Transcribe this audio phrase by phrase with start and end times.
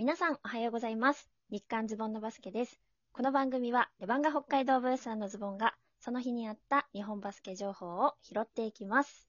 [0.00, 1.28] 皆さんおはようございます。
[1.50, 2.80] 日刊ズボンのバスケです。
[3.12, 9.28] この番組はレバンガ北海道ブースさんのズボンがその日にあった日本バスケ情報を拾っていきます。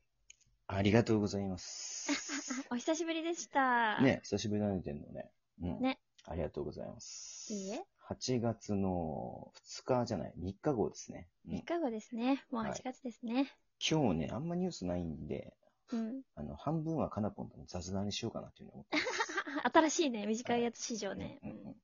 [0.68, 2.10] ありがとうございます。
[2.72, 4.00] お久しぶりでした。
[4.02, 5.30] ね、久しぶりになってんのね。
[5.62, 5.82] うん。
[5.82, 6.00] ね。
[6.24, 7.52] ありがとうございます。
[7.52, 7.86] いいえ。
[8.08, 11.28] 8月の2日じゃない、3日後ですね。
[11.50, 12.46] うん3日後ですね。
[12.50, 13.52] もうはい8月ですね。
[13.86, 15.54] 今日ね、あんまニュースないんで、
[15.92, 16.24] うん。
[16.36, 19.31] あの、半分はカナポンとの雑談にしようかなっていうふうに思ってます。
[19.74, 21.40] 新しいね、短いやつ史上ね。
[21.44, 21.76] うんうんうん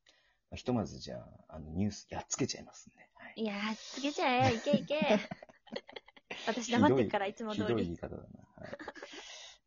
[0.49, 2.99] まあひとまずじゃあ、あの、ニュースやっつけちゃいますんで。
[3.15, 5.29] はいいやー、つけちゃえ、いけいけ。
[6.45, 7.93] 私黙ってるから、いつも通ひどい言り。
[7.93, 8.46] い方だな。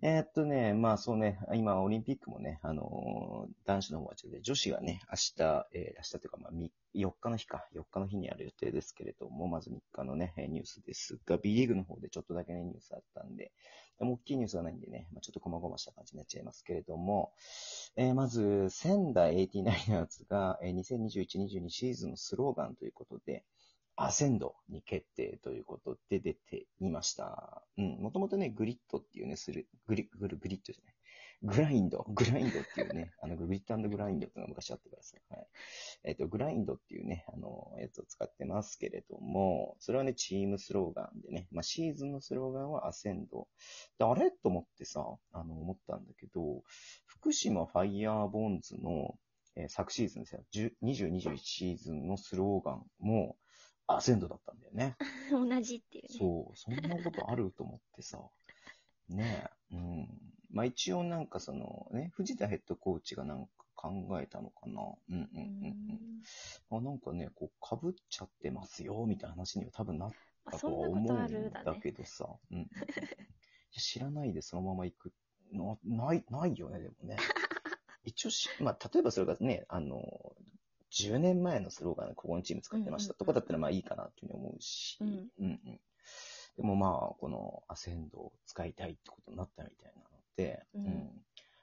[0.02, 6.52] えーっとね、まあそうね、今オリンピックもね、あのー男子の方はちょっと女子はね、明日、えー明日というか、まあ、
[6.94, 13.52] 4日の日か、4日の日にある予定ですけれども、まず3日のね、ニュースですが、B リーグの方でちょっとだけね、ニュースあったんで、
[13.98, 17.32] でも大きいニュースはないんでね、まあ、ちょっと細々した感じになっちゃいますけれども、
[17.96, 23.44] えーまず、仙台 89ers が、えー2021-22シーズンのスローガンということで、
[24.02, 27.62] アセンドに決定ということで出ていました。
[27.76, 27.98] うん。
[28.00, 30.94] もともとね、グリッドっていうね、する、グリ、グル、グリッドじゃない。
[31.42, 35.18] グラインド、 グラインドっていうね、あの、グリッドグラインドっていうのが昔あったからさ。
[35.28, 35.46] はい。
[36.04, 43.48] えっ、と、グラインドっていうね、あの、やつを使ってますけれども、それはね、チームスローガンでね、まあ、シーズンのスローガンはアセンド。
[43.98, 44.30] で、あれ？
[44.30, 46.62] と思ってさ、あの、思ったんだけど、
[47.04, 49.18] 福島ファイヤーボンズの、
[49.56, 50.44] えー昨シーズンですよ。
[50.82, 53.36] 2021シーズンのスローガンも、
[53.96, 54.96] アセンドだったんだよね。
[55.30, 56.08] 同じっていうね。
[56.18, 58.20] そう、そんなことあると思ってさ。
[59.08, 59.74] ねえ。
[59.74, 60.08] うん。
[60.50, 64.82] まあ一応なんかそのね、藤田ヘッドコーチがなんか考えたのかな。
[65.08, 65.64] うんうんうん
[66.70, 66.78] うん。
[66.78, 70.12] あなんかね、こう、被っちゃってますよ、みたいな話には多分なっ
[70.44, 71.74] あたととは思うんだ。
[71.76, 72.28] けどさ。
[72.50, 72.68] うん
[73.72, 75.12] 知らないでそのまま行く
[75.52, 77.16] の、ない、ないよね、でもね。
[78.04, 80.36] 一応し、まあ、例えばそれがね、あの、
[80.92, 85.80] 10年前のスローガンでここのチーム使ってましたとかだったらまあいいかなっていうふうに思うし、うんうんうん
[86.56, 91.10] でもまあ、このアセンドを使いたいってことになったみたいなので、うん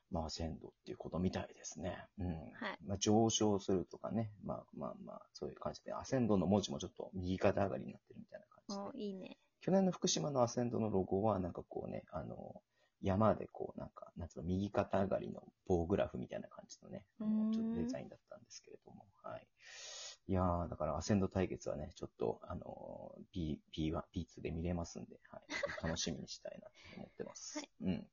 [0.09, 1.97] まあ、アセンドっていうことみたいですね。
[2.19, 2.27] うん。
[2.27, 2.37] はい
[2.85, 8.45] まあ、上昇するとかね、まあまあまあ、そういう感じで、アセンドの文字もちょっと右肩上がりになってるみたいな
[8.75, 9.03] 感おじで。
[9.03, 9.37] いいね。
[9.61, 12.61] 去年の福島のアセンドのロゴは、なんかこうね、あの、
[13.01, 18.76] 山でこう、なんか、なんつうの、右肩上がりの棒グラフみたいな感じのね、ちょっとデザインだったんですけれど。
[20.29, 25.41] いやー、だからアセンド対決はね、ちょっと、あの、B、B1、B2 で見れますんで、はい。
[25.87, 27.59] 楽しみにしたいなと思ってます。
[27.59, 28.07] はいうん。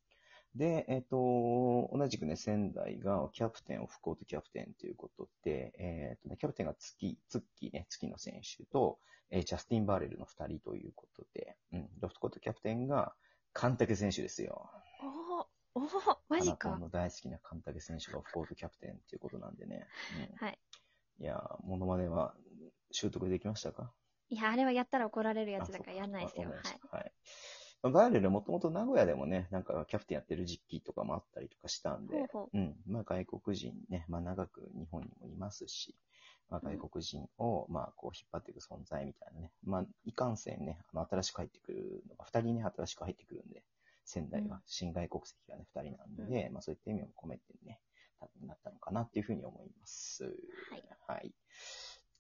[0.55, 9.01] で、えっ、と、同じくね、仙台がキャプテンを不幸とキャプテンということで、えっ、とね、キャプテンが月、ツッキーね、月の選手と、
[9.31, 13.17] えージャスティン・バーレルの二人ということで、うん、ロフトコートキャプテンが、
[13.53, 14.71] カンタケ選手ですよ。
[15.03, 16.81] おーおーマジかあなた。
[16.85, 19.89] の大好きなカンタケ選手がオフコートキャプテンということなんでね。
[20.31, 20.59] うん、はい。
[21.21, 22.35] いやー、モノマネは
[22.91, 23.93] 習得できましたか？
[24.29, 26.49] いや、あれはやったら怒られるやつだからあやんないですよ。
[26.49, 27.13] わはいはい。
[27.83, 32.77] まあバーレルもともと名古屋でもね、なんかキャプテンやってる実機とかもあったりとかしたんで、ほうほうん。
[32.87, 35.95] まあ外国人ね、まあ長く日本にもいますし、
[36.49, 39.53] まあ外国人を、まあこう引っ張っていく存在みたいなね。
[39.65, 43.63] まあいかんせんね、あの新しく入ってくるのが、二人ね、新しく入ってくるんで、
[44.05, 47.81] 仙台はうん新外国籍がね、二人なんで、まあそういった意味を込めてね、
[48.19, 50.25] 多分なったのかなっていうふうに思います。
[50.75, 50.85] はい。
[51.07, 51.33] はい。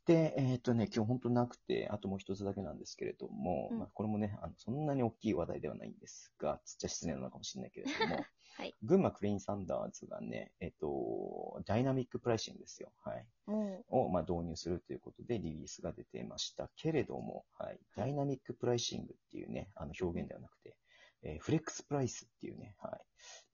[0.07, 8.17] で、えっ、とね、今日本当なくて、あともう一つだけなんですけれども、うんまあ、これもね、あの、そんなに大きい話題ではないんですが、つっちゃ失礼なのかもしれないけれども、
[8.57, 8.75] はい。
[8.83, 12.93] 群馬クレインサンダーズがね、えっ、と、ダイナミックプライシングですよ。
[13.03, 13.27] はい。
[13.47, 17.81] もを、まあ、導入するということでリリースが出てましたけれども、はい。
[17.97, 20.77] ダイナミックプライシングっていうね、あの表現ではなくて、
[21.23, 23.01] えーフレックスプライスっていうね、はい。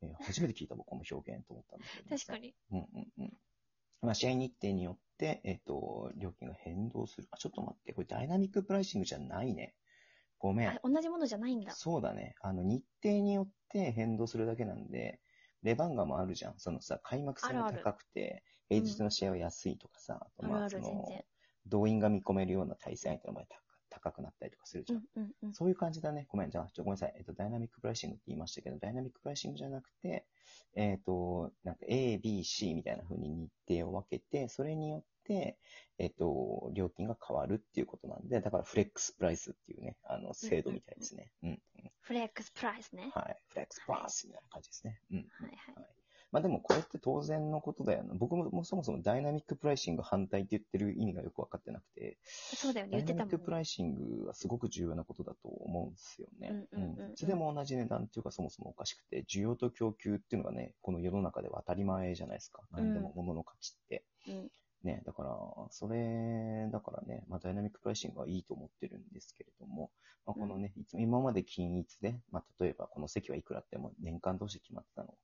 [0.02, 2.10] えー初めて聞いた僕この表現と思ったんだけう、ど。
[2.18, 2.38] 確か。
[2.38, 2.54] に。
[2.72, 3.38] うんうんうん。
[4.02, 7.28] まあ、試合日程によって、えっ、と、料金が変動する。
[7.30, 9.74] あ、ちょっと待って、これダイナミックプライシングじゃないね。
[10.38, 10.80] ごめんあ。
[10.82, 11.72] 同じものじゃないんだ。
[11.72, 12.34] そうだね。
[12.40, 15.20] あの、日程によって変動するだけなんで、
[15.62, 16.54] レバンガもあるじゃん。
[16.58, 21.06] そのさ、開幕戦が高くて、平日の試合は安いとかさ、あとまあ、その
[21.66, 23.44] 動員が見込めるような対戦相手の場合
[24.02, 25.04] 高高くなったりとかするじゃん。
[25.16, 25.54] うんうんうん。
[25.54, 26.26] そういう感じだね。
[26.28, 27.14] ごめん、じゃあ、ちょ、ごめんなさい。
[27.16, 30.26] えっと、ダイナミックプライシングって言いましたけど、ダイナミックプライシングじゃなくて、
[30.74, 35.58] えっと、なんか A、B、C みたいな風に日程を分けて、それによって、
[35.98, 41.30] えっと、料金が変わるっていうことなんで、だからフレックスプライスっていうね、あの、制度みたいですね。
[41.42, 41.60] うん、うん。
[42.00, 43.10] フレックスプライスね。
[43.14, 43.36] はい。
[43.48, 45.00] フレックスプライスみたいな感じですね。
[45.12, 45.28] うん。
[46.32, 48.14] まあでもこれって当然のことだよな。
[48.14, 56.66] 僕もそもそもダイナミックプライシング反対って言ってる意味がよくわかってなくて、そうだよね、言ってたもんね、ダイナミックプライシングはすごく重要なことだと思うんですよね。
[56.72, 62.62] うんいつでも同じ値段っていうかそもそもおかしくて、需要と供給っていうのがね、この世の中では当たり前じゃないですか。
[62.70, 64.04] 何でも物の価値って。
[64.28, 64.50] うん
[64.82, 65.36] ね、だから、
[65.70, 69.90] それ、だからね、まあ、ダイナミックプライシングはいいと思ってるんですけれども、
[70.26, 75.14] まあ、このね、いつも今まで均一で、まあ、例えばこの席はいくらっても年間通して決まってたの。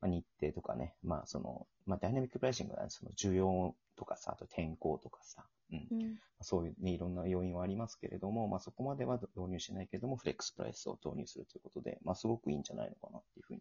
[0.00, 5.86] まあ、日程とかね、まあ、その、まあ、ダイナミックプライシングは、その需要とかさ、あと天候とかさ、うん。
[5.90, 6.18] うん。
[6.40, 13.60] そういうね、いろんな要因はありますけれども、まあ、そこまでは導入しないけれども、フレックスプライスを導入するということで、まあ、すごくいいんじゃないのかなっていうふうに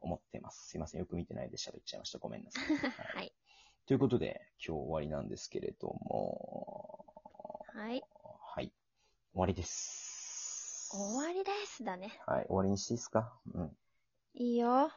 [0.00, 0.68] 思ってます。
[0.68, 1.00] すいません。
[1.00, 2.18] よく見てないで喋っちゃいました。
[2.18, 2.64] ごめんなさい。
[3.16, 3.32] はい。
[3.86, 7.04] ということで、今日終わりなんですけれども、
[7.74, 8.02] はい。
[8.54, 8.72] はい。
[9.32, 10.88] 終わりです。
[10.92, 11.82] 終わりです。
[11.82, 12.20] だね。
[12.26, 12.46] はい。
[12.46, 13.32] 終わりにしていいですか？
[13.54, 13.76] うん。
[14.34, 14.92] いいよ。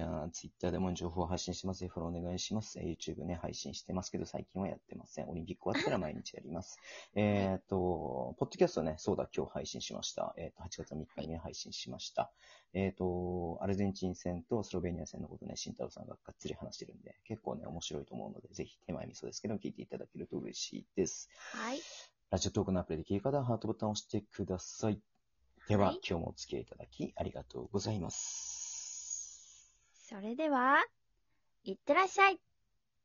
[0.00, 0.08] はい。
[0.08, 1.86] じゃあ、ツイッターでも情報を発信してます。
[1.86, 2.78] フォローお願いします。
[2.78, 5.28] えー YouTube ね、配信してますけど、最近はやってません。
[5.28, 6.78] オリンピック終わったら毎日やります。
[7.14, 10.34] えっと、ポッドキャストね、そうだ、今日配信しました。
[10.36, 12.32] えっ、と、8月3日にね、配信しました。
[12.72, 21.28] えっ、と、アルゼンチン戦とスロベニア戦のことね、慎太郎さんががっつり話してるんで、結構ね、面白いと思うので、ぜひ手前味噌ですけど、聞いていただけると嬉しいです。
[21.36, 21.80] はい。
[22.30, 25.00] ラジオトークのアプリで聞い方はハートボタンを押してください。
[25.68, 28.61] では、はい今日もお付き合いいただきありがとうございます。
[30.12, 30.76] それでは、
[31.64, 32.38] いってらっしゃい。